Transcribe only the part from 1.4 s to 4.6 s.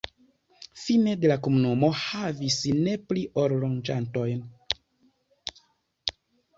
komunumo havis ne pli ol loĝantojn.